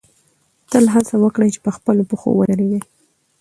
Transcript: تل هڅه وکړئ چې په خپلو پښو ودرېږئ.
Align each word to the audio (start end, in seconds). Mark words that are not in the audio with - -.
تل 0.71 0.85
هڅه 0.93 1.15
وکړئ 1.23 1.49
چې 1.55 1.59
په 1.65 1.71
خپلو 1.77 2.01
پښو 2.09 2.29
ودرېږئ. 2.35 2.81